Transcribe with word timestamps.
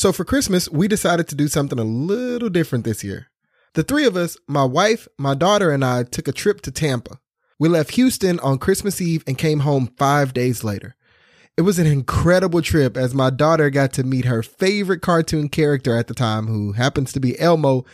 So 0.00 0.12
for 0.12 0.24
Christmas, 0.24 0.66
we 0.70 0.88
decided 0.88 1.28
to 1.28 1.34
do 1.34 1.46
something 1.46 1.78
a 1.78 1.84
little 1.84 2.48
different 2.48 2.86
this 2.86 3.04
year. 3.04 3.26
The 3.74 3.82
three 3.82 4.06
of 4.06 4.16
us, 4.16 4.38
my 4.48 4.64
wife, 4.64 5.06
my 5.18 5.34
daughter, 5.34 5.70
and 5.70 5.84
I 5.84 6.04
took 6.04 6.26
a 6.26 6.32
trip 6.32 6.62
to 6.62 6.70
Tampa. 6.70 7.20
We 7.58 7.68
left 7.68 7.90
Houston 7.96 8.40
on 8.40 8.56
Christmas 8.56 9.02
Eve 9.02 9.22
and 9.26 9.36
came 9.36 9.60
home 9.60 9.92
five 9.98 10.32
days 10.32 10.64
later. 10.64 10.96
It 11.58 11.62
was 11.68 11.78
an 11.78 11.86
incredible 11.86 12.62
trip 12.62 12.96
as 12.96 13.12
my 13.12 13.28
daughter 13.28 13.68
got 13.68 13.92
to 13.92 14.02
meet 14.02 14.24
her 14.24 14.42
favorite 14.42 15.02
cartoon 15.02 15.50
character 15.50 15.94
at 15.94 16.06
the 16.06 16.14
time, 16.14 16.46
who 16.46 16.72
happens 16.72 17.12
to 17.12 17.20
be 17.20 17.38
Elmo, 17.38 17.84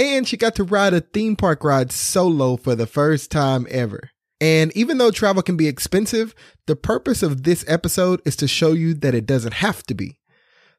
and 0.00 0.26
she 0.26 0.36
got 0.36 0.56
to 0.56 0.64
ride 0.64 0.94
a 0.94 1.00
theme 1.00 1.36
park 1.36 1.62
ride 1.62 1.92
solo 1.92 2.56
for 2.56 2.74
the 2.74 2.88
first 2.88 3.30
time 3.30 3.68
ever. 3.70 4.10
And 4.40 4.76
even 4.76 4.98
though 4.98 5.12
travel 5.12 5.44
can 5.44 5.56
be 5.56 5.68
expensive, 5.68 6.34
the 6.66 6.74
purpose 6.74 7.22
of 7.22 7.44
this 7.44 7.64
episode 7.68 8.20
is 8.24 8.34
to 8.34 8.48
show 8.48 8.72
you 8.72 8.94
that 8.94 9.14
it 9.14 9.26
doesn't 9.26 9.54
have 9.54 9.84
to 9.84 9.94
be. 9.94 10.18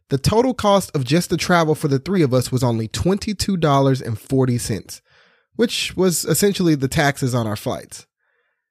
The 0.10 0.18
total 0.18 0.54
cost 0.54 0.96
of 0.96 1.04
just 1.04 1.30
the 1.30 1.38
travel 1.38 1.76
for 1.76 1.88
the 1.88 2.00
three 2.00 2.22
of 2.22 2.34
us 2.34 2.52
was 2.52 2.64
only 2.64 2.88
$22.40, 2.88 5.02
which 5.56 5.96
was 5.96 6.26
essentially 6.26 6.76
the 6.76 6.88
taxes 6.88 7.34
on 7.34 7.48
our 7.48 7.56
flights. 7.56 8.06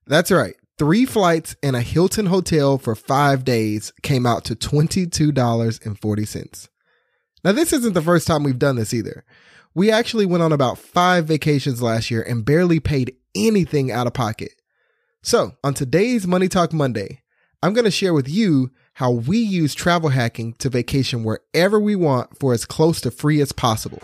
That's 0.07 0.31
right. 0.31 0.55
Three 0.79 1.05
flights 1.05 1.57
and 1.63 1.77
a 1.77 1.81
Hilton 1.81 2.27
hotel 2.27 2.79
for 2.79 2.95
five 2.95 3.45
days 3.45 3.93
came 4.03 4.27
out 4.27 4.45
to 4.47 4.55
$22.40. 4.55 6.69
Now, 7.45 7.53
this 7.53 7.73
isn't 7.73 7.95
the 7.95 8.03
first 8.03 8.27
time 8.27 8.43
we've 8.43 8.59
done 8.59 8.77
this 8.77 8.95
either. 8.95 9.25
We 9.75 9.91
actually 9.91 10.27
went 10.27 10.43
on 10.43 10.53
about 10.53 10.79
five 10.79 11.27
vacations 11.27 11.83
last 11.83 12.11
year 12.11 12.23
and 12.23 12.45
barely 12.45 12.79
paid 12.79 13.17
anything 13.35 13.91
out 13.91 14.07
of 14.07 14.13
pocket. 14.13 14.53
So, 15.23 15.53
on 15.65 15.75
today's 15.75 16.27
Money 16.27 16.49
Talk 16.49 16.73
Monday, 16.73 17.23
I'm 17.63 17.75
going 17.75 17.85
to 17.85 17.91
share 17.91 18.13
with 18.13 18.29
you 18.29 18.71
how 18.95 19.11
we 19.11 19.39
use 19.39 19.75
travel 19.75 20.11
hacking 20.11 20.53
to 20.55 20.69
vacation 20.69 21.25
wherever 21.25 21.81
we 21.81 21.97
want 21.97 22.39
for 22.39 22.53
as 22.53 22.65
close 22.65 23.01
to 23.01 23.11
free 23.11 23.41
as 23.41 23.53
possible. 23.53 24.03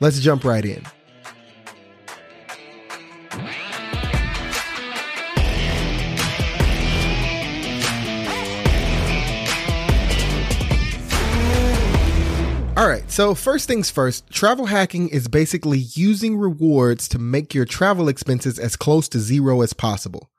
Let's 0.00 0.20
jump 0.20 0.44
right 0.44 0.64
in. 0.64 0.84
All 12.74 12.88
right, 12.88 13.08
so 13.10 13.34
first 13.34 13.68
things 13.68 13.90
first, 13.90 14.28
travel 14.30 14.66
hacking 14.66 15.10
is 15.10 15.28
basically 15.28 15.78
using 15.78 16.36
rewards 16.36 17.06
to 17.08 17.18
make 17.18 17.54
your 17.54 17.64
travel 17.64 18.08
expenses 18.08 18.58
as 18.58 18.76
close 18.76 19.08
to 19.10 19.20
zero 19.20 19.60
as 19.60 19.72
possible. 19.72 20.30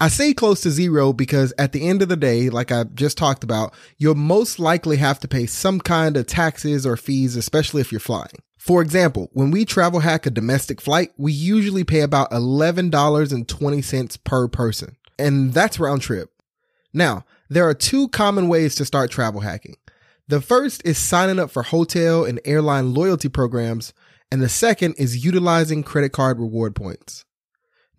I 0.00 0.06
say 0.06 0.32
close 0.32 0.60
to 0.60 0.70
zero 0.70 1.12
because 1.12 1.52
at 1.58 1.72
the 1.72 1.88
end 1.88 2.02
of 2.02 2.08
the 2.08 2.16
day, 2.16 2.50
like 2.50 2.70
I 2.70 2.84
just 2.84 3.18
talked 3.18 3.42
about, 3.42 3.74
you'll 3.96 4.14
most 4.14 4.60
likely 4.60 4.98
have 4.98 5.18
to 5.20 5.28
pay 5.28 5.46
some 5.46 5.80
kind 5.80 6.16
of 6.16 6.28
taxes 6.28 6.86
or 6.86 6.96
fees, 6.96 7.34
especially 7.34 7.80
if 7.80 7.90
you're 7.90 7.98
flying. 7.98 8.42
For 8.58 8.80
example, 8.80 9.28
when 9.32 9.50
we 9.50 9.64
travel 9.64 9.98
hack 9.98 10.24
a 10.24 10.30
domestic 10.30 10.80
flight, 10.80 11.10
we 11.16 11.32
usually 11.32 11.82
pay 11.82 12.02
about 12.02 12.30
$11.20 12.30 14.24
per 14.24 14.46
person, 14.46 14.96
and 15.18 15.52
that's 15.52 15.80
round 15.80 16.02
trip. 16.02 16.30
Now, 16.92 17.24
there 17.48 17.68
are 17.68 17.74
two 17.74 18.06
common 18.08 18.46
ways 18.46 18.76
to 18.76 18.84
start 18.84 19.10
travel 19.10 19.40
hacking. 19.40 19.78
The 20.28 20.40
first 20.40 20.80
is 20.84 20.96
signing 20.96 21.40
up 21.40 21.50
for 21.50 21.64
hotel 21.64 22.24
and 22.24 22.40
airline 22.44 22.94
loyalty 22.94 23.28
programs, 23.28 23.92
and 24.30 24.40
the 24.40 24.48
second 24.48 24.94
is 24.96 25.24
utilizing 25.24 25.82
credit 25.82 26.12
card 26.12 26.38
reward 26.38 26.76
points. 26.76 27.24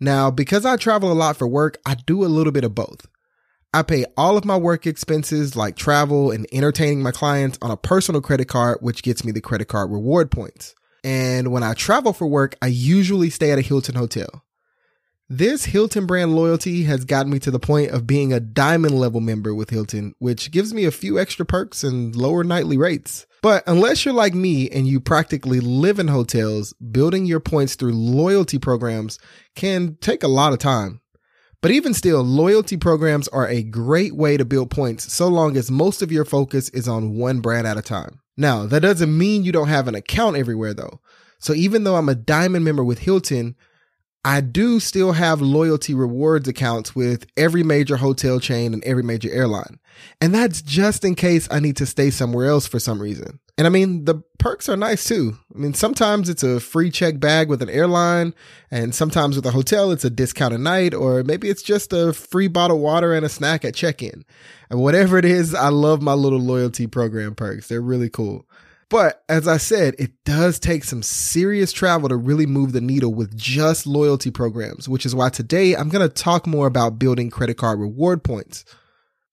Now, 0.00 0.30
because 0.30 0.64
I 0.64 0.76
travel 0.76 1.12
a 1.12 1.14
lot 1.14 1.36
for 1.36 1.46
work, 1.46 1.78
I 1.84 1.94
do 1.94 2.24
a 2.24 2.26
little 2.26 2.52
bit 2.52 2.64
of 2.64 2.74
both. 2.74 3.06
I 3.72 3.82
pay 3.82 4.04
all 4.16 4.36
of 4.36 4.44
my 4.44 4.56
work 4.56 4.86
expenses 4.86 5.54
like 5.54 5.76
travel 5.76 6.32
and 6.32 6.46
entertaining 6.50 7.02
my 7.02 7.12
clients 7.12 7.58
on 7.62 7.70
a 7.70 7.76
personal 7.76 8.20
credit 8.20 8.46
card, 8.48 8.78
which 8.80 9.02
gets 9.02 9.24
me 9.24 9.30
the 9.30 9.40
credit 9.40 9.66
card 9.66 9.92
reward 9.92 10.30
points. 10.30 10.74
And 11.04 11.52
when 11.52 11.62
I 11.62 11.74
travel 11.74 12.12
for 12.12 12.26
work, 12.26 12.56
I 12.60 12.66
usually 12.66 13.30
stay 13.30 13.52
at 13.52 13.58
a 13.58 13.62
Hilton 13.62 13.94
hotel. 13.94 14.42
This 15.32 15.66
Hilton 15.66 16.06
brand 16.06 16.34
loyalty 16.34 16.82
has 16.82 17.04
gotten 17.04 17.30
me 17.30 17.38
to 17.38 17.52
the 17.52 17.60
point 17.60 17.92
of 17.92 18.04
being 18.04 18.32
a 18.32 18.40
diamond 18.40 18.98
level 18.98 19.20
member 19.20 19.54
with 19.54 19.70
Hilton, 19.70 20.12
which 20.18 20.50
gives 20.50 20.74
me 20.74 20.84
a 20.84 20.90
few 20.90 21.20
extra 21.20 21.46
perks 21.46 21.84
and 21.84 22.16
lower 22.16 22.42
nightly 22.42 22.76
rates. 22.76 23.28
But 23.40 23.62
unless 23.64 24.04
you're 24.04 24.12
like 24.12 24.34
me 24.34 24.68
and 24.70 24.88
you 24.88 24.98
practically 24.98 25.60
live 25.60 26.00
in 26.00 26.08
hotels, 26.08 26.72
building 26.72 27.26
your 27.26 27.38
points 27.38 27.76
through 27.76 27.92
loyalty 27.92 28.58
programs 28.58 29.20
can 29.54 29.96
take 30.00 30.24
a 30.24 30.28
lot 30.28 30.52
of 30.52 30.58
time. 30.58 31.00
But 31.62 31.70
even 31.70 31.94
still, 31.94 32.24
loyalty 32.24 32.76
programs 32.76 33.28
are 33.28 33.46
a 33.46 33.62
great 33.62 34.16
way 34.16 34.36
to 34.36 34.44
build 34.44 34.72
points 34.72 35.12
so 35.12 35.28
long 35.28 35.56
as 35.56 35.70
most 35.70 36.02
of 36.02 36.10
your 36.10 36.24
focus 36.24 36.70
is 36.70 36.88
on 36.88 37.14
one 37.14 37.38
brand 37.38 37.68
at 37.68 37.78
a 37.78 37.82
time. 37.82 38.18
Now, 38.36 38.66
that 38.66 38.82
doesn't 38.82 39.16
mean 39.16 39.44
you 39.44 39.52
don't 39.52 39.68
have 39.68 39.86
an 39.86 39.94
account 39.94 40.36
everywhere 40.36 40.74
though. 40.74 40.98
So 41.38 41.54
even 41.54 41.84
though 41.84 41.94
I'm 41.94 42.08
a 42.08 42.16
diamond 42.16 42.64
member 42.64 42.82
with 42.82 42.98
Hilton, 42.98 43.54
I 44.24 44.42
do 44.42 44.80
still 44.80 45.12
have 45.12 45.40
loyalty 45.40 45.94
rewards 45.94 46.46
accounts 46.46 46.94
with 46.94 47.26
every 47.38 47.62
major 47.62 47.96
hotel 47.96 48.38
chain 48.38 48.74
and 48.74 48.84
every 48.84 49.02
major 49.02 49.30
airline. 49.30 49.78
And 50.20 50.34
that's 50.34 50.60
just 50.60 51.04
in 51.04 51.14
case 51.14 51.48
I 51.50 51.58
need 51.58 51.76
to 51.78 51.86
stay 51.86 52.10
somewhere 52.10 52.46
else 52.46 52.66
for 52.66 52.78
some 52.78 53.00
reason. 53.00 53.40
And 53.56 53.66
I 53.66 53.70
mean, 53.70 54.04
the 54.04 54.22
perks 54.38 54.68
are 54.68 54.76
nice 54.76 55.04
too. 55.04 55.36
I 55.54 55.58
mean, 55.58 55.74
sometimes 55.74 56.28
it's 56.28 56.42
a 56.42 56.60
free 56.60 56.90
check 56.90 57.20
bag 57.20 57.48
with 57.48 57.60
an 57.62 57.68
airline, 57.68 58.34
and 58.70 58.94
sometimes 58.94 59.36
with 59.36 59.44
a 59.44 59.50
hotel, 59.50 59.90
it's 59.90 60.04
a 60.04 60.10
discounted 60.10 60.60
night, 60.60 60.94
or 60.94 61.22
maybe 61.24 61.50
it's 61.50 61.62
just 61.62 61.92
a 61.92 62.12
free 62.12 62.48
bottle 62.48 62.78
of 62.78 62.82
water 62.82 63.12
and 63.12 63.24
a 63.24 63.28
snack 63.28 63.64
at 63.64 63.74
check 63.74 64.02
in. 64.02 64.24
And 64.70 64.80
whatever 64.80 65.18
it 65.18 65.26
is, 65.26 65.54
I 65.54 65.68
love 65.68 66.00
my 66.00 66.14
little 66.14 66.40
loyalty 66.40 66.86
program 66.86 67.34
perks. 67.34 67.68
They're 67.68 67.82
really 67.82 68.08
cool. 68.08 68.46
But 68.90 69.22
as 69.28 69.46
I 69.46 69.56
said, 69.56 69.94
it 70.00 70.10
does 70.24 70.58
take 70.58 70.82
some 70.82 71.02
serious 71.02 71.72
travel 71.72 72.08
to 72.08 72.16
really 72.16 72.44
move 72.44 72.72
the 72.72 72.80
needle 72.80 73.14
with 73.14 73.36
just 73.36 73.86
loyalty 73.86 74.32
programs, 74.32 74.88
which 74.88 75.06
is 75.06 75.14
why 75.14 75.28
today 75.28 75.74
I'm 75.74 75.88
going 75.88 76.06
to 76.06 76.12
talk 76.12 76.44
more 76.44 76.66
about 76.66 76.98
building 76.98 77.30
credit 77.30 77.56
card 77.56 77.78
reward 77.78 78.24
points. 78.24 78.64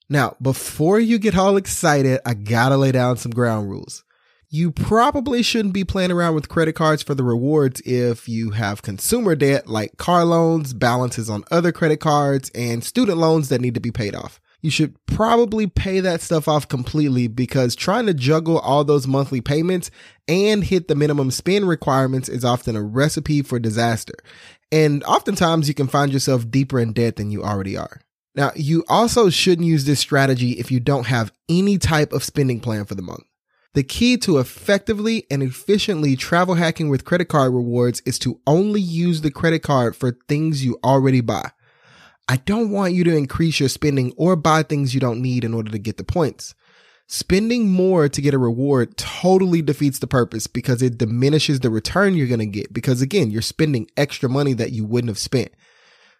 Now, 0.09 0.37
before 0.39 0.99
you 0.99 1.17
get 1.17 1.35
all 1.35 1.57
excited, 1.57 2.21
I 2.23 2.35
gotta 2.35 2.77
lay 2.77 2.93
down 2.93 3.17
some 3.17 3.33
ground 3.33 3.69
rules. 3.69 4.05
You 4.49 4.71
probably 4.71 5.43
shouldn't 5.43 5.73
be 5.73 5.83
playing 5.83 6.11
around 6.11 6.35
with 6.35 6.47
credit 6.47 6.73
cards 6.73 7.03
for 7.03 7.13
the 7.13 7.23
rewards 7.23 7.81
if 7.81 8.29
you 8.29 8.51
have 8.51 8.81
consumer 8.81 9.35
debt 9.35 9.67
like 9.67 9.97
car 9.97 10.23
loans, 10.23 10.73
balances 10.73 11.29
on 11.29 11.43
other 11.51 11.73
credit 11.73 11.99
cards, 11.99 12.49
and 12.55 12.85
student 12.85 13.17
loans 13.17 13.49
that 13.49 13.59
need 13.59 13.73
to 13.73 13.81
be 13.81 13.91
paid 13.91 14.15
off 14.15 14.39
you 14.61 14.71
should 14.71 14.95
probably 15.05 15.67
pay 15.67 15.99
that 15.99 16.21
stuff 16.21 16.47
off 16.47 16.67
completely 16.67 17.27
because 17.27 17.75
trying 17.75 18.05
to 18.07 18.13
juggle 18.13 18.59
all 18.59 18.83
those 18.83 19.07
monthly 19.07 19.41
payments 19.41 19.91
and 20.27 20.63
hit 20.63 20.87
the 20.87 20.95
minimum 20.95 21.31
spend 21.31 21.67
requirements 21.67 22.27
is 22.27 22.43
often 22.43 22.75
a 22.75 22.81
recipe 22.81 23.41
for 23.41 23.59
disaster. 23.59 24.15
And 24.71 25.03
oftentimes 25.03 25.67
you 25.67 25.73
can 25.73 25.87
find 25.87 26.11
yourself 26.11 26.49
deeper 26.49 26.79
in 26.79 26.93
debt 26.93 27.15
than 27.15 27.31
you 27.31 27.43
already 27.43 27.77
are. 27.77 28.01
Now, 28.35 28.51
you 28.55 28.83
also 28.87 29.29
shouldn't 29.29 29.67
use 29.67 29.85
this 29.85 29.99
strategy 29.99 30.51
if 30.51 30.71
you 30.71 30.79
don't 30.79 31.07
have 31.07 31.31
any 31.49 31.77
type 31.77 32.13
of 32.13 32.23
spending 32.23 32.59
plan 32.59 32.85
for 32.85 32.93
the 32.93 33.01
month. 33.01 33.23
The 33.73 33.83
key 33.83 34.17
to 34.17 34.39
effectively 34.39 35.25
and 35.29 35.43
efficiently 35.43 36.15
travel 36.15 36.55
hacking 36.55 36.89
with 36.89 37.05
credit 37.05 37.25
card 37.25 37.53
rewards 37.53 38.01
is 38.05 38.19
to 38.19 38.39
only 38.47 38.81
use 38.81 39.21
the 39.21 39.31
credit 39.31 39.59
card 39.59 39.95
for 39.95 40.17
things 40.27 40.65
you 40.65 40.79
already 40.83 41.21
buy. 41.21 41.51
I 42.27 42.37
don't 42.37 42.71
want 42.71 42.93
you 42.93 43.03
to 43.05 43.15
increase 43.15 43.59
your 43.59 43.69
spending 43.69 44.13
or 44.17 44.35
buy 44.35 44.63
things 44.63 44.93
you 44.93 44.99
don't 44.99 45.21
need 45.21 45.43
in 45.43 45.53
order 45.53 45.71
to 45.71 45.79
get 45.79 45.97
the 45.97 46.03
points. 46.03 46.55
Spending 47.09 47.69
more 47.69 48.09
to 48.09 48.21
get 48.21 48.33
a 48.33 48.37
reward 48.37 48.97
totally 48.97 49.61
defeats 49.61 49.99
the 49.99 50.07
purpose 50.07 50.45
because 50.45 50.81
it 50.81 50.97
diminishes 50.97 51.61
the 51.61 51.69
return 51.69 52.15
you're 52.15 52.27
going 52.27 52.39
to 52.39 52.45
get. 52.45 52.73
Because 52.73 53.01
again, 53.01 53.31
you're 53.31 53.41
spending 53.41 53.89
extra 53.95 54.27
money 54.27 54.51
that 54.53 54.73
you 54.73 54.83
wouldn't 54.83 55.09
have 55.09 55.17
spent. 55.17 55.53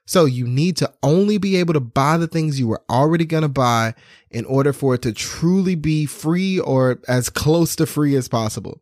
So 0.06 0.24
you 0.24 0.48
need 0.48 0.78
to 0.78 0.94
only 1.04 1.38
be 1.38 1.58
able 1.58 1.74
to 1.74 1.82
buy 1.82 2.16
the 2.16 2.28
things 2.28 2.58
you 2.58 2.70
were 2.70 2.82
already 2.90 3.26
going 3.26 3.42
to 3.42 3.50
buy 3.50 3.94
in 4.32 4.46
order 4.46 4.72
for 4.72 4.96
it 4.96 5.02
to 5.02 5.12
truly 5.12 5.76
be 5.76 6.06
free 6.06 6.58
or 6.58 7.02
as 7.10 7.30
close 7.30 7.76
to 7.76 7.86
free 7.86 8.16
as 8.16 8.30
possible. 8.30 8.82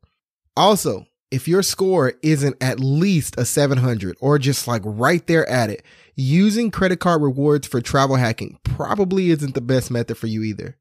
Also, 0.55 1.07
if 1.31 1.47
your 1.47 1.63
score 1.63 2.13
isn't 2.21 2.55
at 2.61 2.79
least 2.79 3.39
a 3.39 3.45
700 3.45 4.15
or 4.21 4.37
just 4.37 4.67
like 4.67 4.83
right 4.85 5.25
there 5.25 5.49
at 5.49 5.71
it, 5.71 5.83
using 6.15 6.71
credit 6.71 6.99
card 6.99 7.21
rewards 7.21 7.67
for 7.67 7.81
travel 7.81 8.15
hacking 8.15 8.59
probably 8.63 9.29
isn't 9.29 9.53
the 9.53 9.61
best 9.61 9.91
method 9.91 10.17
for 10.17 10.27
you 10.27 10.43
either. 10.43 10.77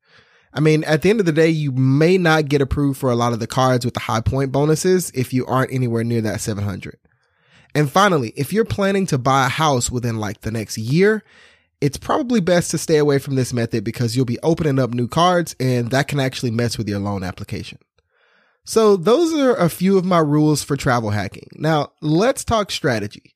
I 0.52 0.60
mean, 0.60 0.84
at 0.84 1.02
the 1.02 1.10
end 1.10 1.20
of 1.20 1.26
the 1.26 1.32
day, 1.32 1.48
you 1.48 1.72
may 1.72 2.16
not 2.16 2.48
get 2.48 2.62
approved 2.62 3.00
for 3.00 3.10
a 3.10 3.16
lot 3.16 3.32
of 3.32 3.40
the 3.40 3.46
cards 3.46 3.84
with 3.84 3.94
the 3.94 4.00
high 4.00 4.20
point 4.20 4.52
bonuses 4.52 5.10
if 5.10 5.32
you 5.32 5.44
aren't 5.46 5.72
anywhere 5.72 6.04
near 6.04 6.20
that 6.20 6.40
700. 6.40 6.98
And 7.75 7.90
finally, 7.90 8.32
if 8.36 8.52
you're 8.52 8.64
planning 8.64 9.06
to 9.06 9.19
buy 9.19 9.46
a 9.46 9.50
house 9.50 9.90
within 9.90 10.19
like 10.19 10.42
the 10.42 10.52
next 10.52 10.78
year, 10.78 11.25
it's 11.81 11.96
probably 11.96 12.40
best 12.40 12.70
to 12.70 12.78
stay 12.78 12.98
away 12.98 13.19
from 13.19 13.34
this 13.34 13.52
method 13.52 13.82
because 13.82 14.14
you'll 14.14 14.25
be 14.25 14.38
opening 14.44 14.78
up 14.78 14.94
new 14.94 15.08
cards 15.08 15.56
and 15.58 15.90
that 15.90 16.06
can 16.06 16.20
actually 16.20 16.52
mess 16.52 16.78
with 16.78 16.88
your 16.88 17.00
loan 17.00 17.25
application. 17.25 17.78
So 18.64 18.96
those 18.96 19.34
are 19.34 19.56
a 19.56 19.69
few 19.69 19.98
of 19.98 20.04
my 20.04 20.20
rules 20.20 20.62
for 20.62 20.76
travel 20.76 21.10
hacking. 21.10 21.48
Now 21.56 21.92
let's 22.00 22.44
talk 22.44 22.70
strategy. 22.70 23.33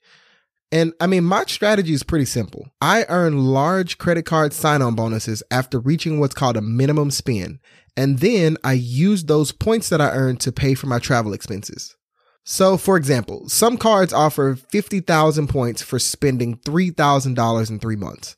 And 0.71 0.93
I 1.01 1.07
mean, 1.07 1.25
my 1.25 1.45
strategy 1.47 1.95
is 1.95 2.03
pretty 2.03 2.27
simple. 2.27 2.69
I 2.81 3.07
earn 3.09 3.47
large 3.47 3.97
credit 3.97 4.27
card 4.27 4.53
sign 4.53 4.83
on 4.83 4.95
bonuses 4.95 5.43
after 5.51 5.79
reaching 5.79 6.21
what's 6.21 6.35
called 6.35 6.57
a 6.57 6.63
minimum 6.63 7.11
spend. 7.11 7.59
And 7.97 8.19
then 8.19 8.59
I 8.63 8.75
use 8.75 9.25
those 9.25 9.51
points 9.51 9.89
that 9.89 10.01
I 10.01 10.11
earn 10.11 10.37
to 10.39 10.53
pay 10.53 10.75
for 10.75 10.87
my 10.87 10.99
travel 10.99 11.33
expenses. 11.33 11.97
So, 12.45 12.77
for 12.77 12.97
example, 12.97 13.49
some 13.49 13.77
cards 13.77 14.13
offer 14.13 14.57
50,000 14.57 15.49
points 15.49 15.83
for 15.83 15.99
spending 15.99 16.59
$3,000 16.59 17.71
in 17.71 17.79
three 17.79 17.97
months. 17.97 18.37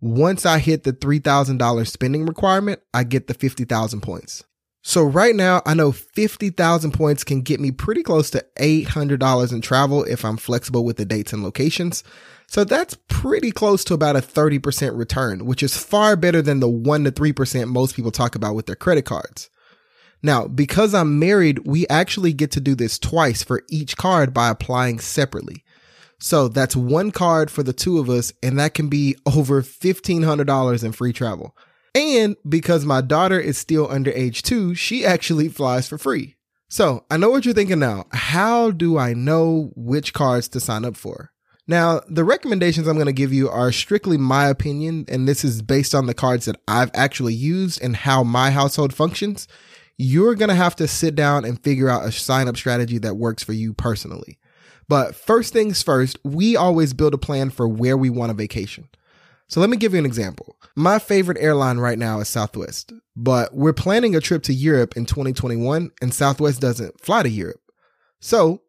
Once 0.00 0.46
I 0.46 0.58
hit 0.58 0.84
the 0.84 0.92
$3,000 0.92 1.86
spending 1.86 2.24
requirement, 2.24 2.80
I 2.94 3.04
get 3.04 3.26
the 3.26 3.34
50,000 3.34 4.00
points. 4.00 4.44
So 4.82 5.02
right 5.02 5.34
now, 5.34 5.60
I 5.66 5.74
know 5.74 5.92
50,000 5.92 6.92
points 6.92 7.24
can 7.24 7.42
get 7.42 7.60
me 7.60 7.70
pretty 7.70 8.02
close 8.02 8.30
to 8.30 8.44
$800 8.58 9.52
in 9.52 9.60
travel 9.60 10.04
if 10.04 10.24
I'm 10.24 10.36
flexible 10.36 10.84
with 10.84 10.96
the 10.96 11.04
dates 11.04 11.32
and 11.32 11.42
locations. 11.42 12.04
So 12.46 12.64
that's 12.64 12.96
pretty 13.08 13.50
close 13.50 13.84
to 13.84 13.94
about 13.94 14.16
a 14.16 14.20
30% 14.20 14.96
return, 14.96 15.44
which 15.44 15.62
is 15.62 15.76
far 15.76 16.16
better 16.16 16.40
than 16.40 16.60
the 16.60 16.68
1 16.68 17.04
to 17.04 17.12
3% 17.12 17.68
most 17.68 17.94
people 17.94 18.10
talk 18.10 18.34
about 18.34 18.54
with 18.54 18.66
their 18.66 18.76
credit 18.76 19.04
cards. 19.04 19.50
Now, 20.22 20.48
because 20.48 20.94
I'm 20.94 21.18
married, 21.18 21.66
we 21.66 21.86
actually 21.88 22.32
get 22.32 22.50
to 22.52 22.60
do 22.60 22.74
this 22.74 22.98
twice 22.98 23.42
for 23.42 23.64
each 23.68 23.96
card 23.96 24.32
by 24.32 24.48
applying 24.48 24.98
separately. 24.98 25.64
So 26.18 26.48
that's 26.48 26.74
one 26.74 27.12
card 27.12 27.50
for 27.50 27.62
the 27.62 27.72
two 27.72 27.98
of 27.98 28.10
us, 28.10 28.32
and 28.42 28.58
that 28.58 28.74
can 28.74 28.88
be 28.88 29.16
over 29.26 29.62
$1,500 29.62 30.84
in 30.84 30.92
free 30.92 31.12
travel. 31.12 31.54
And 31.94 32.36
because 32.48 32.84
my 32.84 33.00
daughter 33.00 33.40
is 33.40 33.58
still 33.58 33.90
under 33.90 34.10
age 34.12 34.42
two, 34.42 34.74
she 34.74 35.04
actually 35.04 35.48
flies 35.48 35.88
for 35.88 35.98
free. 35.98 36.36
So 36.68 37.04
I 37.10 37.16
know 37.16 37.30
what 37.30 37.44
you're 37.44 37.54
thinking 37.54 37.78
now. 37.78 38.06
How 38.12 38.70
do 38.70 38.98
I 38.98 39.14
know 39.14 39.72
which 39.74 40.12
cards 40.12 40.48
to 40.50 40.60
sign 40.60 40.84
up 40.84 40.96
for? 40.96 41.32
Now, 41.66 42.00
the 42.08 42.24
recommendations 42.24 42.86
I'm 42.86 42.96
going 42.96 43.06
to 43.06 43.12
give 43.12 43.32
you 43.32 43.50
are 43.50 43.72
strictly 43.72 44.16
my 44.16 44.48
opinion, 44.48 45.04
and 45.08 45.28
this 45.28 45.44
is 45.44 45.60
based 45.60 45.94
on 45.94 46.06
the 46.06 46.14
cards 46.14 46.46
that 46.46 46.60
I've 46.66 46.90
actually 46.94 47.34
used 47.34 47.82
and 47.82 47.94
how 47.94 48.22
my 48.22 48.50
household 48.50 48.94
functions. 48.94 49.46
You're 49.98 50.34
going 50.34 50.48
to 50.48 50.54
have 50.54 50.76
to 50.76 50.88
sit 50.88 51.14
down 51.14 51.44
and 51.44 51.62
figure 51.62 51.88
out 51.88 52.06
a 52.06 52.12
sign 52.12 52.48
up 52.48 52.56
strategy 52.56 52.98
that 52.98 53.16
works 53.16 53.42
for 53.42 53.52
you 53.52 53.74
personally. 53.74 54.38
But 54.88 55.14
first 55.14 55.52
things 55.52 55.82
first, 55.82 56.18
we 56.24 56.56
always 56.56 56.94
build 56.94 57.12
a 57.12 57.18
plan 57.18 57.50
for 57.50 57.68
where 57.68 57.96
we 57.96 58.08
want 58.08 58.30
a 58.30 58.34
vacation. 58.34 58.88
So 59.48 59.60
let 59.60 59.70
me 59.70 59.78
give 59.78 59.94
you 59.94 59.98
an 59.98 60.06
example. 60.06 60.56
My 60.76 60.98
favorite 60.98 61.38
airline 61.40 61.78
right 61.78 61.98
now 61.98 62.20
is 62.20 62.28
Southwest, 62.28 62.92
but 63.16 63.54
we're 63.54 63.72
planning 63.72 64.14
a 64.14 64.20
trip 64.20 64.42
to 64.44 64.52
Europe 64.52 64.94
in 64.96 65.06
2021 65.06 65.90
and 66.02 66.12
Southwest 66.12 66.60
doesn't 66.60 67.00
fly 67.00 67.22
to 67.22 67.30
Europe. 67.30 67.60
So 68.20 68.60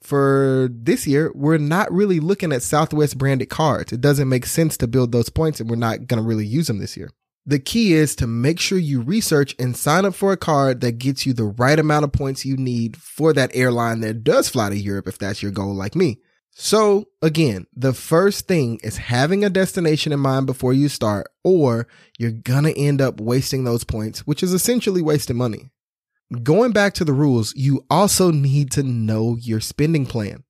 for 0.00 0.68
this 0.72 1.06
year, 1.06 1.32
we're 1.34 1.58
not 1.58 1.92
really 1.92 2.20
looking 2.20 2.52
at 2.52 2.62
Southwest 2.62 3.18
branded 3.18 3.50
cards. 3.50 3.92
It 3.92 4.00
doesn't 4.00 4.28
make 4.28 4.46
sense 4.46 4.76
to 4.78 4.86
build 4.86 5.10
those 5.10 5.28
points 5.28 5.60
and 5.60 5.68
we're 5.68 5.76
not 5.76 6.06
going 6.06 6.22
to 6.22 6.26
really 6.26 6.46
use 6.46 6.68
them 6.68 6.78
this 6.78 6.96
year. 6.96 7.10
The 7.44 7.58
key 7.58 7.94
is 7.94 8.14
to 8.16 8.28
make 8.28 8.60
sure 8.60 8.78
you 8.78 9.00
research 9.00 9.56
and 9.58 9.76
sign 9.76 10.04
up 10.04 10.14
for 10.14 10.30
a 10.30 10.36
card 10.36 10.80
that 10.82 10.98
gets 10.98 11.26
you 11.26 11.32
the 11.32 11.44
right 11.44 11.78
amount 11.78 12.04
of 12.04 12.12
points 12.12 12.44
you 12.44 12.56
need 12.56 12.96
for 12.96 13.32
that 13.32 13.50
airline 13.52 14.00
that 14.00 14.22
does 14.22 14.48
fly 14.48 14.68
to 14.68 14.76
Europe 14.76 15.08
if 15.08 15.18
that's 15.18 15.42
your 15.42 15.50
goal 15.50 15.74
like 15.74 15.96
me. 15.96 16.20
So 16.52 17.08
again, 17.22 17.66
the 17.74 17.92
first 17.92 18.46
thing 18.46 18.80
is 18.82 18.96
having 18.96 19.44
a 19.44 19.50
destination 19.50 20.12
in 20.12 20.20
mind 20.20 20.46
before 20.46 20.72
you 20.72 20.88
start, 20.88 21.28
or 21.44 21.86
you're 22.18 22.32
gonna 22.32 22.70
end 22.70 23.00
up 23.00 23.20
wasting 23.20 23.64
those 23.64 23.84
points, 23.84 24.26
which 24.26 24.42
is 24.42 24.52
essentially 24.52 25.00
wasting 25.00 25.36
money. 25.36 25.70
Going 26.42 26.72
back 26.72 26.94
to 26.94 27.04
the 27.04 27.12
rules, 27.12 27.54
you 27.56 27.84
also 27.90 28.30
need 28.30 28.70
to 28.72 28.82
know 28.82 29.36
your 29.40 29.60
spending 29.60 30.06
plan. 30.06 30.44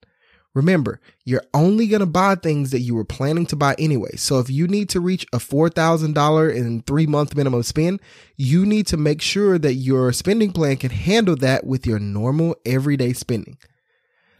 Remember, 0.53 1.01
you're 1.25 1.45
only 1.55 1.87
going 1.87 2.01
to 2.01 2.07
buy 2.07 2.35
things 2.35 2.71
that 2.71 2.81
you 2.81 2.95
were 2.95 3.05
planning 3.05 3.47
to 3.47 3.57
buy 3.57 3.77
anyway. 3.79 4.17
So 4.17 4.41
if 4.41 4.51
you 4.51 4.67
need 4.67 4.89
to 4.91 5.01
reach 5.01 5.25
a 5.33 5.39
$4,000 5.39 6.55
in 6.55 6.83
three 6.83 7.07
month 7.07 7.37
minimum 7.37 7.63
spend, 7.63 8.01
you 8.37 8.67
need 8.67 8.89
to 8.89 8.97
make 8.97 9.23
sure 9.23 9.59
that 9.59 9.75
your 9.75 10.13
spending 10.13 10.53
plan 10.53 10.77
can 10.77 10.91
handle 10.91 11.37
that 11.37 11.65
with 11.65 11.87
your 11.87 12.01
normal 12.01 12.57
everyday 12.67 13.13
spending. 13.13 13.59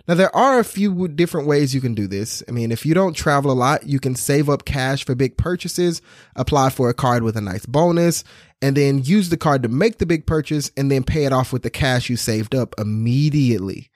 Now, 0.09 0.15
there 0.15 0.35
are 0.35 0.59
a 0.59 0.65
few 0.65 1.09
different 1.09 1.47
ways 1.47 1.75
you 1.75 1.81
can 1.81 1.95
do 1.95 2.07
this. 2.07 2.43
I 2.49 2.53
mean, 2.53 2.73
if 2.73 2.87
you 2.87 2.95
don't 2.95 3.15
travel 3.15 3.51
a 3.51 3.53
lot, 3.53 3.87
you 3.87 4.01
can 4.01 4.15
save 4.15 4.49
up 4.49 4.65
cash 4.65 5.05
for 5.05 5.15
big 5.15 5.37
purchases, 5.37 6.01
apply 6.35 6.71
for 6.71 6.89
a 6.89 6.95
card 6.95 7.23
with 7.23 7.37
a 7.37 7.41
nice 7.41 7.67
bonus, 7.67 8.25
and 8.63 8.77
then 8.77 9.03
use 9.03 9.29
the 9.29 9.37
card 9.37 9.63
to 9.63 9.69
make 9.69 9.99
the 9.99 10.07
big 10.07 10.27
purchase 10.27 10.71
and 10.77 10.91
then 10.91 11.05
pay 11.05 11.25
it 11.25 11.33
off 11.33 11.53
with 11.53 11.63
the 11.63 11.71
cash 11.71 12.09
you 12.09 12.17
saved 12.17 12.55
up 12.55 12.75
immediately. 12.79 13.90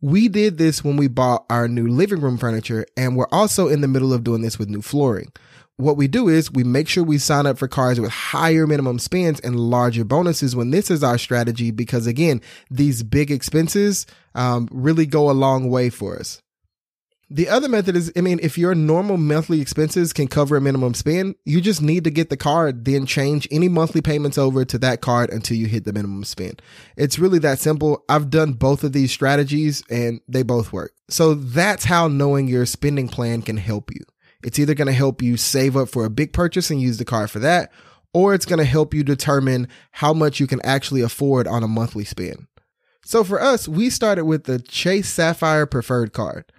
We 0.00 0.28
did 0.28 0.58
this 0.58 0.84
when 0.84 0.96
we 0.96 1.08
bought 1.08 1.44
our 1.50 1.66
new 1.66 1.88
living 1.88 2.20
room 2.20 2.38
furniture, 2.38 2.86
and 2.96 3.16
we're 3.16 3.26
also 3.32 3.66
in 3.66 3.80
the 3.80 3.88
middle 3.88 4.12
of 4.12 4.22
doing 4.22 4.42
this 4.42 4.56
with 4.56 4.68
new 4.68 4.80
flooring. 4.80 5.32
What 5.76 5.96
we 5.96 6.06
do 6.06 6.28
is 6.28 6.52
we 6.52 6.62
make 6.64 6.88
sure 6.88 7.02
we 7.02 7.18
sign 7.18 7.46
up 7.46 7.58
for 7.58 7.66
cards 7.66 7.98
with 7.98 8.10
higher 8.10 8.66
minimum 8.66 8.98
spends 9.00 9.40
and 9.40 9.58
larger 9.58 10.04
bonuses 10.04 10.54
when 10.54 10.70
this 10.70 10.90
is 10.90 11.02
our 11.02 11.18
strategy, 11.18 11.72
because 11.72 12.06
again, 12.06 12.40
these 12.70 13.02
big 13.02 13.32
expenses 13.32 14.06
um, 14.36 14.68
really 14.70 15.06
go 15.06 15.30
a 15.30 15.32
long 15.32 15.68
way 15.68 15.90
for 15.90 16.16
us. 16.16 16.40
The 17.30 17.48
other 17.50 17.68
method 17.68 17.94
is, 17.94 18.10
I 18.16 18.22
mean, 18.22 18.40
if 18.42 18.56
your 18.56 18.74
normal 18.74 19.18
monthly 19.18 19.60
expenses 19.60 20.14
can 20.14 20.28
cover 20.28 20.56
a 20.56 20.62
minimum 20.62 20.94
spend, 20.94 21.34
you 21.44 21.60
just 21.60 21.82
need 21.82 22.04
to 22.04 22.10
get 22.10 22.30
the 22.30 22.38
card, 22.38 22.86
then 22.86 23.04
change 23.04 23.46
any 23.50 23.68
monthly 23.68 24.00
payments 24.00 24.38
over 24.38 24.64
to 24.64 24.78
that 24.78 25.02
card 25.02 25.28
until 25.28 25.58
you 25.58 25.66
hit 25.66 25.84
the 25.84 25.92
minimum 25.92 26.24
spend. 26.24 26.62
It's 26.96 27.18
really 27.18 27.38
that 27.40 27.58
simple. 27.58 28.02
I've 28.08 28.30
done 28.30 28.54
both 28.54 28.82
of 28.82 28.94
these 28.94 29.12
strategies 29.12 29.82
and 29.90 30.22
they 30.26 30.42
both 30.42 30.72
work. 30.72 30.94
So 31.10 31.34
that's 31.34 31.84
how 31.84 32.08
knowing 32.08 32.48
your 32.48 32.64
spending 32.64 33.08
plan 33.08 33.42
can 33.42 33.58
help 33.58 33.90
you. 33.92 34.04
It's 34.42 34.58
either 34.58 34.74
going 34.74 34.86
to 34.86 34.92
help 34.94 35.20
you 35.20 35.36
save 35.36 35.76
up 35.76 35.90
for 35.90 36.06
a 36.06 36.10
big 36.10 36.32
purchase 36.32 36.70
and 36.70 36.80
use 36.80 36.96
the 36.96 37.04
card 37.04 37.30
for 37.30 37.40
that, 37.40 37.70
or 38.14 38.32
it's 38.32 38.46
going 38.46 38.60
to 38.60 38.64
help 38.64 38.94
you 38.94 39.04
determine 39.04 39.68
how 39.90 40.14
much 40.14 40.40
you 40.40 40.46
can 40.46 40.64
actually 40.64 41.02
afford 41.02 41.46
on 41.46 41.62
a 41.62 41.68
monthly 41.68 42.04
spend. 42.04 42.46
So 43.04 43.22
for 43.22 43.40
us, 43.40 43.68
we 43.68 43.90
started 43.90 44.24
with 44.24 44.44
the 44.44 44.58
Chase 44.60 45.08
Sapphire 45.10 45.66
Preferred 45.66 46.14
card. 46.14 46.50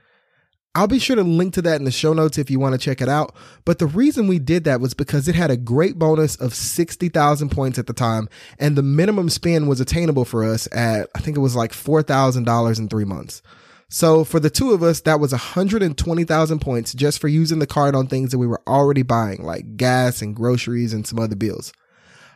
I'll 0.76 0.88
be 0.88 1.00
sure 1.00 1.16
to 1.16 1.24
link 1.24 1.56
to 1.56 1.64
that 1.64 1.80
in 1.80 1.86
the 1.86 1.92
show 1.92 2.14
notes 2.14 2.38
if 2.38 2.52
you 2.52 2.60
want 2.60 2.74
to 2.74 2.78
check 2.78 3.02
it 3.02 3.10
out. 3.10 3.36
But 3.66 3.80
the 3.80 3.88
reason 3.88 4.28
we 4.28 4.38
did 4.38 4.66
that 4.66 4.80
was 4.80 4.94
because 4.94 5.28
it 5.28 5.34
had 5.36 5.50
a 5.50 5.58
great 5.58 5.98
bonus 5.98 6.36
of 6.36 6.54
60,000 6.54 7.50
points 7.50 7.80
at 7.80 7.88
the 7.88 7.94
time, 7.94 8.30
and 8.60 8.76
the 8.76 8.84
minimum 8.84 9.30
spend 9.30 9.68
was 9.68 9.82
attainable 9.82 10.26
for 10.26 10.44
us 10.44 10.68
at, 10.72 11.10
I 11.16 11.20
think 11.20 11.38
it 11.38 11.42
was 11.42 11.56
like 11.56 11.72
$4,000 11.72 12.80
in 12.80 12.88
three 12.88 13.06
months. 13.06 13.42
So 13.90 14.24
for 14.24 14.40
the 14.40 14.52
two 14.52 14.72
of 14.72 14.84
us, 14.84 15.02
that 15.02 15.20
was 15.20 15.32
120,000 15.32 16.60
points 16.60 16.94
just 16.94 17.20
for 17.20 17.28
using 17.28 17.58
the 17.58 17.66
card 17.66 17.96
on 17.96 18.06
things 18.06 18.30
that 18.30 18.38
we 18.38 18.46
were 18.46 18.62
already 18.68 19.02
buying, 19.02 19.44
like 19.44 19.76
gas 19.76 20.22
and 20.22 20.36
groceries 20.36 20.94
and 20.94 21.08
some 21.08 21.18
other 21.18 21.36
bills. 21.36 21.74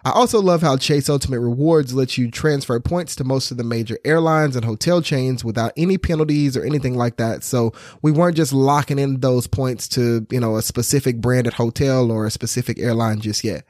I 0.06 0.12
also 0.12 0.42
love 0.42 0.62
how 0.62 0.76
Chase 0.76 1.08
Ultimate 1.08 1.40
Rewards 1.40 1.94
lets 1.94 2.18
you 2.18 2.30
transfer 2.30 2.78
points 2.82 3.16
to 3.16 3.24
most 3.24 3.52
of 3.52 3.58
the 3.58 3.64
major 3.64 3.98
airlines 4.04 4.58
and 4.58 4.66
hotel 4.66 5.02
chains 5.02 5.46
without 5.46 5.72
any 5.78 5.98
penalties 5.98 6.58
or 6.58 6.66
anything 6.66 6.96
like 6.98 7.16
that. 7.18 7.42
So 7.42 7.72
we 8.02 8.12
weren't 8.12 8.36
just 8.36 8.52
locking 8.52 9.00
in 9.00 9.22
those 9.22 9.48
points 9.48 9.88
to, 9.90 10.28
you 10.30 10.42
know, 10.42 10.58
a 10.58 10.62
specific 10.62 11.22
branded 11.22 11.54
hotel 11.54 12.12
or 12.12 12.26
a 12.26 12.32
specific 12.32 12.80
airline 12.80 13.22
just 13.22 13.46
yet. 13.46 13.64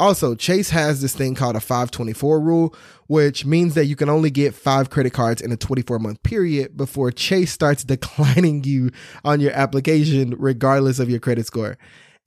Also, 0.00 0.34
Chase 0.34 0.70
has 0.70 1.00
this 1.00 1.14
thing 1.14 1.36
called 1.36 1.54
a 1.54 1.60
524 1.60 2.40
rule, 2.40 2.74
which 3.06 3.44
means 3.44 3.74
that 3.74 3.84
you 3.84 3.94
can 3.94 4.08
only 4.08 4.30
get 4.30 4.56
five 4.56 4.90
credit 4.90 5.12
cards 5.12 5.40
in 5.40 5.52
a 5.52 5.56
24 5.56 6.00
month 6.00 6.20
period 6.24 6.76
before 6.76 7.12
Chase 7.12 7.52
starts 7.52 7.84
declining 7.84 8.64
you 8.64 8.90
on 9.24 9.38
your 9.38 9.52
application, 9.52 10.34
regardless 10.38 10.98
of 10.98 11.08
your 11.08 11.20
credit 11.20 11.46
score. 11.46 11.78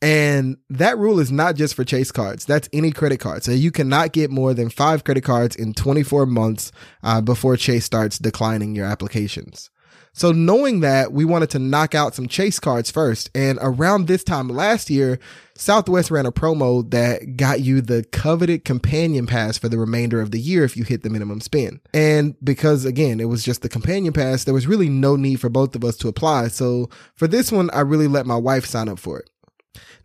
And 0.05 0.57
that 0.69 0.99
rule 0.99 1.19
is 1.19 1.31
not 1.31 1.55
just 1.55 1.73
for 1.73 1.83
Chase 1.83 2.11
cards. 2.11 2.45
That's 2.45 2.69
any 2.71 2.91
credit 2.91 3.19
card. 3.19 3.43
So 3.43 3.51
you 3.51 3.71
cannot 3.71 4.11
get 4.11 4.29
more 4.29 4.53
than 4.53 4.69
five 4.69 5.03
credit 5.03 5.23
cards 5.23 5.55
in 5.55 5.73
24 5.73 6.27
months 6.27 6.71
uh, 7.01 7.21
before 7.21 7.57
Chase 7.57 7.85
starts 7.85 8.19
declining 8.19 8.75
your 8.75 8.85
applications. 8.85 9.71
So 10.13 10.31
knowing 10.31 10.79
that, 10.79 11.11
we 11.11 11.25
wanted 11.25 11.49
to 11.49 11.59
knock 11.59 11.93
out 11.93 12.15
some 12.15 12.27
chase 12.27 12.57
cards 12.57 12.89
first. 12.89 13.29
And 13.35 13.59
around 13.61 14.07
this 14.07 14.23
time 14.23 14.47
last 14.47 14.89
year, 14.89 15.19
Southwest 15.55 16.09
ran 16.09 16.25
a 16.25 16.31
promo 16.31 16.89
that 16.91 17.35
got 17.35 17.61
you 17.61 17.81
the 17.81 18.05
coveted 18.13 18.63
companion 18.63 19.25
pass 19.25 19.57
for 19.57 19.67
the 19.67 19.77
remainder 19.77 20.21
of 20.21 20.31
the 20.31 20.39
year 20.39 20.63
if 20.63 20.77
you 20.77 20.85
hit 20.85 21.03
the 21.03 21.09
minimum 21.09 21.41
spend. 21.41 21.81
And 21.93 22.35
because 22.41 22.85
again, 22.85 23.19
it 23.19 23.25
was 23.25 23.43
just 23.43 23.61
the 23.61 23.67
companion 23.67 24.13
pass, 24.13 24.45
there 24.45 24.53
was 24.53 24.67
really 24.67 24.87
no 24.87 25.17
need 25.17 25.41
for 25.41 25.49
both 25.49 25.75
of 25.75 25.83
us 25.83 25.97
to 25.97 26.07
apply. 26.07 26.47
So 26.47 26.89
for 27.15 27.27
this 27.27 27.51
one, 27.51 27.69
I 27.71 27.81
really 27.81 28.07
let 28.07 28.25
my 28.25 28.37
wife 28.37 28.65
sign 28.65 28.87
up 28.87 28.99
for 28.99 29.19
it. 29.19 29.29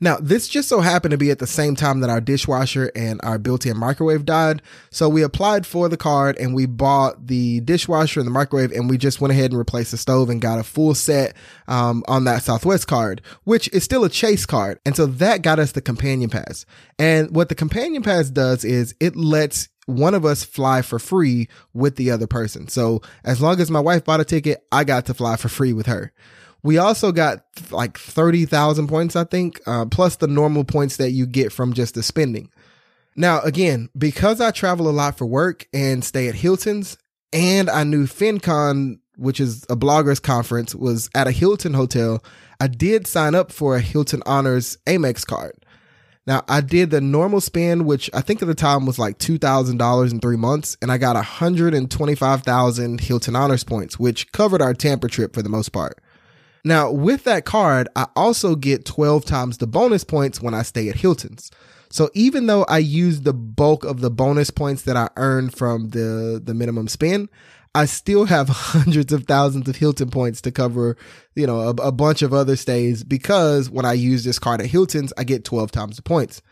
Now, 0.01 0.17
this 0.17 0.49
just 0.49 0.69
so 0.69 0.81
happened 0.81 1.13
to 1.13 1.19
be 1.19 1.31
at 1.31 1.39
the 1.39 1.47
same 1.47 1.77
time 1.77 2.01
that 2.01 2.11
our 2.11 2.21
dishwasher 2.21 2.91
and 2.95 3.21
our 3.23 3.39
built-in 3.39 3.77
microwave 3.77 4.25
died. 4.25 4.63
So 4.91 5.09
we 5.09 5.23
applied 5.23 5.67
for 5.67 5.89
the 5.89 5.97
card 5.97 6.39
and 6.39 6.55
we 6.55 6.67
bought 6.67 7.27
the 7.27 7.61
dishwasher 7.61 8.21
and 8.21 8.27
the 8.27 8.33
microwave 8.33 8.73
and 8.73 8.89
we 8.89 8.97
just 8.97 9.21
went 9.21 9.33
ahead 9.33 9.51
and 9.51 9.59
replaced 9.59 9.91
the 9.91 9.99
stove 9.99 10.31
and 10.31 10.41
got 10.41 10.59
a 10.59 10.65
full 10.65 10.95
set 10.95 11.37
um, 11.69 12.03
on 12.09 12.25
that 12.25 12.43
Southwest 12.43 12.87
card, 12.87 13.21
which 13.45 13.69
is 13.73 13.85
still 13.85 14.05
a 14.05 14.09
Chase 14.09 14.47
card. 14.47 14.79
And 14.87 14.97
so 14.97 15.07
that 15.07 15.43
got 15.43 15.59
us 15.59 15.73
the 15.73 15.83
companion 15.83 16.31
pass. 16.31 16.65
And 16.99 17.35
what 17.35 17.49
the 17.49 17.55
companion 17.55 18.03
pass 18.03 18.31
does 18.31 18.65
is 18.65 18.95
it 19.01 19.17
lets 19.17 19.69
one 19.87 20.15
of 20.15 20.25
us 20.25 20.45
fly 20.45 20.83
for 20.83 20.99
free 20.99 21.49
with 21.75 21.97
the 21.97 22.11
other 22.11 22.27
person. 22.27 22.69
So 22.69 23.03
as 23.25 23.41
long 23.41 23.61
as 23.61 23.71
my 23.71 23.81
wife 23.81 24.05
bought 24.05 24.21
a 24.21 24.25
ticket, 24.25 24.65
I 24.73 24.85
got 24.85 25.07
to 25.07 25.15
fly 25.15 25.37
for 25.37 25.49
free 25.49 25.73
with 25.73 25.87
her. 25.87 26.13
We 26.63 26.79
also 26.79 27.13
got 27.13 27.45
like 27.71 27.99
30,000 27.99 28.89
points, 28.89 29.17
I 29.17 29.25
think, 29.25 29.61
uh, 29.67 29.87
plus 29.87 30.17
the 30.17 30.27
normal 30.27 30.65
points 30.65 30.97
that 30.99 31.11
you 31.11 31.27
get 31.27 31.53
from 31.53 31.73
just 31.73 31.95
the 31.95 32.03
spending. 32.03 32.51
Now, 33.17 33.41
again, 33.41 33.89
because 33.97 34.41
I 34.41 34.51
travel 34.51 34.89
a 34.89 34.91
lot 34.91 35.19
for 35.19 35.27
work 35.27 35.67
and 35.73 36.05
stay 36.05 36.29
at 36.29 36.35
Hilton's, 36.35 36.97
and 37.33 37.69
I 37.71 37.85
knew 37.85 38.07
FinCon, 38.07 38.99
which 39.17 39.41
is 39.41 39.65
a 39.69 39.77
bloggers 39.77 40.23
conference, 40.23 40.75
was 40.75 41.09
at 41.15 41.27
a 41.27 41.33
Hilton 41.33 41.75
hotel, 41.75 42.23
I 42.61 42.67
did 42.67 43.07
sign 43.07 43.35
up 43.35 43.53
for 43.53 43.77
a 43.77 43.81
Hilton 43.81 44.23
Honors 44.27 44.79
Amex 44.87 45.27
card. 45.27 45.55
Now, 46.27 46.45
I 46.49 46.61
did 46.61 46.91
the 46.91 47.01
normal 47.01 47.41
spend, 47.41 47.87
which 47.87 48.11
I 48.13 48.21
think 48.21 48.43
at 48.43 48.49
the 48.49 48.55
time 48.55 48.87
was 48.87 48.99
like 48.99 49.19
$2,000 49.19 50.13
in 50.13 50.21
three 50.21 50.37
months, 50.37 50.77
and 50.81 50.93
I 50.93 50.99
got 50.99 51.17
125,000 51.17 53.01
Hilton 53.01 53.37
Honors 53.37 53.65
points, 53.65 53.99
which 53.99 54.31
covered 54.33 54.63
our 54.63 54.75
Tampa 54.75 55.09
trip 55.09 55.35
for 55.35 55.43
the 55.43 55.49
most 55.49 55.71
part. 55.71 55.99
Now, 56.65 56.91
with 56.91 57.25
that 57.25 57.45
card, 57.45 57.89
I 57.97 58.07
also 58.17 58.55
get 58.55 58.85
12 58.85 59.25
times 59.25 59.59
the 59.59 59.67
bonus 59.67 60.05
points 60.05 60.41
when 60.41 60.55
I 60.55 60.63
stay 60.63 60.89
at 60.89 60.97
Hilton's. 60.97 61.51
So 61.91 62.11
even 62.15 62.47
though 62.47 62.65
I 62.65 62.79
use 62.79 63.23
the 63.23 63.33
bulk 63.33 63.85
of 63.85 64.01
the 64.01 64.11
bonus 64.11 64.51
points 64.51 64.83
that 64.83 64.97
I 64.97 65.09
earned 65.17 65.57
from 65.57 65.89
the, 65.89 66.41
the 66.43 66.55
minimum 66.55 66.87
spend, 66.87 67.29
I 67.75 67.87
still 67.87 68.27
have 68.27 68.49
hundreds 68.51 69.13
of 69.13 69.25
thousands 69.27 69.69
of 69.69 69.77
Hilton 69.77 70.11
points 70.11 70.41
to 70.43 70.53
cover, 70.53 70.97
you 71.35 71.47
know, 71.47 71.61
a, 71.61 71.71
a 71.71 71.93
bunch 71.93 72.23
of 72.23 72.33
other 72.33 72.57
stays 72.57 73.03
because 73.03 73.71
when 73.71 73.85
I 73.85 73.95
use 73.95 74.25
this 74.25 74.39
card 74.39 74.61
at 74.61 74.69
Hilton's, 74.69 75.13
I 75.19 75.25
get 75.25 75.45
12 75.45 75.73
times 75.73 75.97
the 75.97 76.03
points. 76.03 76.43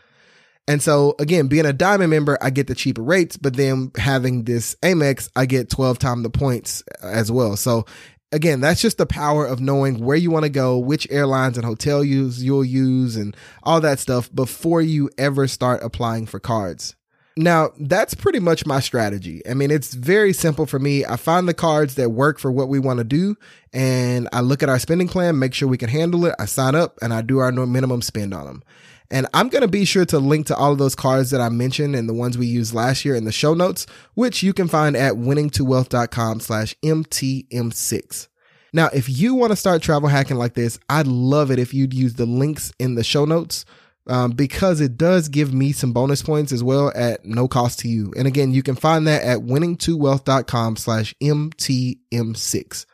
And 0.67 0.83
so 0.83 1.15
again, 1.19 1.47
being 1.47 1.65
a 1.65 1.73
diamond 1.73 2.11
member, 2.11 2.37
I 2.41 2.51
get 2.51 2.67
the 2.67 2.75
cheaper 2.75 3.01
rates, 3.01 3.37
but 3.37 3.55
then 3.55 3.91
having 3.97 4.43
this 4.43 4.75
Amex, 4.83 5.29
I 5.35 5.45
get 5.45 5.69
12 5.69 5.97
times 5.99 6.23
the 6.23 6.29
points 6.29 6.83
as 7.01 7.31
well. 7.31 7.55
So 7.55 7.85
again, 8.31 8.61
that's 8.61 8.81
just 8.81 8.97
the 8.97 9.05
power 9.05 9.45
of 9.45 9.59
knowing 9.59 10.03
where 10.03 10.17
you 10.17 10.31
want 10.31 10.43
to 10.43 10.49
go, 10.49 10.77
which 10.77 11.07
airlines 11.09 11.57
and 11.57 11.65
hotel 11.65 12.03
use 12.03 12.43
you'll 12.43 12.65
use 12.65 13.15
and 13.15 13.35
all 13.63 13.81
that 13.81 13.99
stuff 13.99 14.33
before 14.33 14.81
you 14.81 15.09
ever 15.17 15.47
start 15.47 15.83
applying 15.83 16.25
for 16.25 16.39
cards. 16.39 16.95
Now, 17.37 17.69
that's 17.79 18.15
pretty 18.15 18.39
much 18.39 18.65
my 18.65 18.81
strategy. 18.81 19.41
I 19.49 19.53
mean, 19.53 19.71
it's 19.71 19.93
very 19.93 20.33
simple 20.33 20.65
for 20.65 20.77
me. 20.77 21.05
I 21.05 21.15
find 21.15 21.47
the 21.47 21.53
cards 21.53 21.95
that 21.95 22.09
work 22.09 22.37
for 22.37 22.51
what 22.51 22.67
we 22.67 22.79
want 22.79 22.97
to 22.97 23.05
do 23.05 23.37
and 23.71 24.27
I 24.33 24.41
look 24.41 24.61
at 24.61 24.67
our 24.67 24.79
spending 24.79 25.07
plan, 25.07 25.39
make 25.39 25.53
sure 25.53 25.67
we 25.67 25.77
can 25.77 25.89
handle 25.89 26.25
it. 26.25 26.35
I 26.37 26.45
sign 26.45 26.75
up 26.75 26.97
and 27.01 27.13
I 27.13 27.21
do 27.21 27.37
our 27.37 27.51
minimum 27.51 28.01
spend 28.01 28.33
on 28.33 28.45
them. 28.45 28.63
And 29.11 29.27
I'm 29.33 29.49
going 29.49 29.63
to 29.63 29.67
be 29.67 29.85
sure 29.85 30.05
to 30.05 30.19
link 30.19 30.47
to 30.47 30.55
all 30.55 30.71
of 30.71 30.77
those 30.77 30.95
cards 30.95 31.31
that 31.31 31.41
I 31.41 31.49
mentioned 31.49 31.95
and 31.95 32.07
the 32.07 32.13
ones 32.13 32.37
we 32.37 32.45
used 32.45 32.73
last 32.73 33.03
year 33.03 33.15
in 33.15 33.25
the 33.25 33.31
show 33.31 33.53
notes, 33.53 33.87
which 34.13 34.43
you 34.43 34.53
can 34.53 34.67
find 34.67 34.95
at 34.95 35.13
winningtowealth.com 35.13 36.39
slash 36.41 36.75
MTM6. 36.83 38.27
Now, 38.71 38.89
if 38.93 39.09
you 39.09 39.33
want 39.33 39.51
to 39.51 39.55
start 39.55 39.81
travel 39.81 40.09
hacking 40.09 40.37
like 40.37 40.53
this, 40.53 40.79
I'd 40.89 41.07
love 41.07 41.49
it 41.49 41.57
if 41.57 41.73
you'd 41.73 41.93
use 41.93 42.13
the 42.13 42.27
links 42.27 42.71
in 42.77 42.93
the 42.93 43.03
show 43.03 43.25
notes 43.25 43.65
um, 44.07 44.31
because 44.31 44.81
it 44.81 44.97
does 44.97 45.27
give 45.27 45.53
me 45.53 45.71
some 45.71 45.91
bonus 45.91 46.21
points 46.21 46.51
as 46.51 46.63
well 46.63 46.91
at 46.95 47.25
no 47.25 47.47
cost 47.47 47.79
to 47.79 47.87
you. 47.87 48.13
And 48.15 48.27
again, 48.27 48.51
you 48.51 48.61
can 48.61 48.75
find 48.75 49.07
that 49.07 49.23
at 49.23 49.39
winningtowealth.com 49.39 50.75
slash 50.75 51.15
MTM6. 51.21 52.85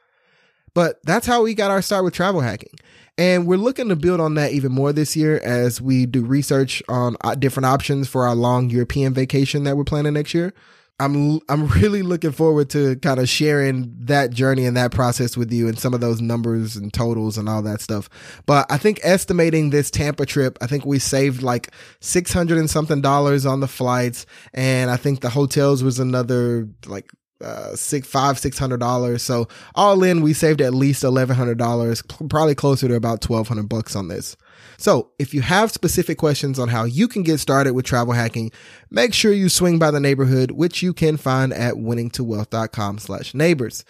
But 0.74 1.00
that's 1.04 1.26
how 1.26 1.44
we 1.44 1.54
got 1.54 1.72
our 1.72 1.82
start 1.82 2.04
with 2.04 2.14
travel 2.14 2.42
hacking. 2.42 2.76
And 3.18 3.48
we're 3.48 3.58
looking 3.58 3.88
to 3.90 3.96
build 3.96 4.20
on 4.20 4.34
that 4.34 4.52
even 4.52 4.72
more 4.72 4.92
this 4.92 5.16
year 5.16 5.40
as 5.40 5.82
we 5.82 6.06
do 6.06 6.26
research 6.26 6.84
on 6.90 7.16
uh, 7.22 7.36
different 7.36 7.66
options 7.66 8.10
for 8.10 8.28
our 8.28 8.36
long 8.36 8.70
European 8.70 9.14
vacation 9.14 9.64
that 9.64 9.78
we're 9.78 9.86
planning 9.86 10.14
next 10.14 10.34
year. 10.34 10.54
I'm 11.00 11.40
I'm 11.50 11.68
really 11.82 12.02
looking 12.02 12.32
forward 12.32 12.70
to 12.72 12.96
kind 12.98 13.20
of 13.20 13.28
sharing 13.30 13.94
that 14.02 14.32
journey 14.32 14.66
and 14.66 14.78
that 14.78 14.92
process 14.92 15.36
with 15.36 15.52
you 15.52 15.68
and 15.68 15.78
some 15.78 15.94
of 15.94 16.02
those 16.02 16.22
numbers 16.22 16.76
and 16.76 16.94
totals 16.94 17.38
and 17.38 17.48
all 17.50 17.62
that 17.64 17.82
stuff. 17.82 18.10
But 18.46 18.66
I 18.70 18.78
think 18.78 19.00
estimating 19.04 19.70
this 19.70 19.92
Tampa 19.92 20.26
trip, 20.26 20.58
I 20.62 20.68
think 20.68 20.86
we 20.86 21.00
saved 21.00 21.42
like 21.42 21.72
600 22.02 22.58
and 22.58 22.70
something 22.70 23.02
dollars 23.02 23.46
on 23.46 23.60
the 23.60 23.68
flights 23.68 24.26
and 24.54 24.90
I 24.90 24.98
think 24.98 25.22
the 25.22 25.30
hotels 25.30 25.84
was 25.84 26.00
another 26.00 26.68
like 26.86 27.10
uh 27.42 27.76
six 27.76 28.08
five 28.08 28.40
six 28.40 28.58
hundred 28.58 28.80
dollars 28.80 29.22
so 29.22 29.48
all 29.76 30.04
in 30.04 30.22
we 30.22 30.34
saved 30.34 30.62
at 30.62 30.74
least 30.74 31.04
eleven 31.04 31.36
hundred 31.36 31.58
dollars 31.58 32.02
probably 32.30 32.56
closer 32.56 32.88
to 32.88 32.96
about 32.96 33.22
twelve 33.22 33.48
hundred 33.48 33.68
bucks 33.68 33.96
on 33.96 34.08
this 34.08 34.38
so 34.78 35.12
if 35.20 35.34
you 35.34 35.42
have 35.42 35.72
specific 35.72 36.18
questions 36.18 36.60
on 36.60 36.70
how 36.70 36.84
you 36.84 37.08
can 37.08 37.24
get 37.24 37.40
started 37.40 37.74
with 37.74 37.86
travel 37.86 38.14
hacking, 38.14 38.52
make 38.90 39.14
sure 39.14 39.32
you 39.32 39.50
swing 39.50 39.80
by 39.80 39.92
the 39.92 40.00
neighborhood, 40.00 40.52
which 40.52 40.84
you 40.84 40.94
can 40.94 41.18
find 41.18 41.54
at 41.54 41.76
winningtowealth.com 41.76 43.00
slash 43.00 43.34
neighbors. 43.34 43.86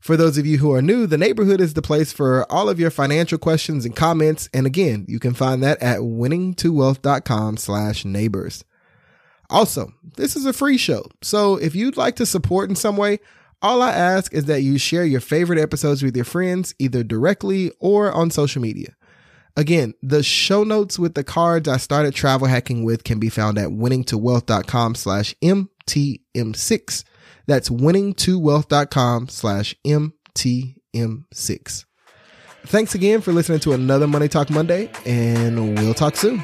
For 0.00 0.16
those 0.16 0.38
of 0.38 0.46
you 0.46 0.58
who 0.58 0.72
are 0.72 0.80
new, 0.80 1.06
the 1.06 1.18
neighborhood 1.18 1.60
is 1.60 1.74
the 1.74 1.82
place 1.82 2.10
for 2.10 2.50
all 2.50 2.70
of 2.70 2.80
your 2.80 2.90
financial 2.90 3.36
questions 3.36 3.84
and 3.84 3.94
comments. 3.94 4.48
And 4.54 4.66
again, 4.66 5.04
you 5.08 5.18
can 5.18 5.34
find 5.34 5.62
that 5.62 5.80
at 5.82 5.98
winningtowealth.com 5.98 7.58
slash 7.58 8.04
neighbors. 8.06 8.64
Also, 9.50 9.92
this 10.16 10.36
is 10.36 10.46
a 10.46 10.52
free 10.52 10.78
show. 10.78 11.04
So 11.22 11.56
if 11.56 11.74
you'd 11.74 11.96
like 11.96 12.16
to 12.16 12.26
support 12.26 12.70
in 12.70 12.76
some 12.76 12.96
way, 12.96 13.18
all 13.62 13.82
I 13.82 13.90
ask 13.90 14.32
is 14.32 14.46
that 14.46 14.62
you 14.62 14.78
share 14.78 15.04
your 15.04 15.20
favorite 15.20 15.58
episodes 15.58 16.02
with 16.02 16.16
your 16.16 16.24
friends, 16.24 16.74
either 16.78 17.02
directly 17.02 17.72
or 17.78 18.10
on 18.12 18.30
social 18.30 18.62
media. 18.62 18.96
Again, 19.56 19.94
the 20.02 20.22
show 20.22 20.64
notes 20.64 20.98
with 20.98 21.14
the 21.14 21.24
cards 21.24 21.68
I 21.68 21.76
started 21.76 22.14
travel 22.14 22.46
hacking 22.46 22.84
with 22.84 23.04
can 23.04 23.18
be 23.18 23.28
found 23.28 23.58
at 23.58 23.68
winningtowealth.com 23.68 24.94
slash 24.94 25.34
MTM6. 25.42 27.04
That's 27.46 27.68
winningtowealth.com 27.68 29.28
slash 29.28 29.74
MTM6. 29.84 31.84
Thanks 32.66 32.94
again 32.94 33.20
for 33.20 33.32
listening 33.32 33.60
to 33.60 33.72
another 33.72 34.06
Money 34.06 34.28
Talk 34.28 34.50
Monday, 34.50 34.90
and 35.04 35.78
we'll 35.78 35.94
talk 35.94 36.16
soon. 36.16 36.42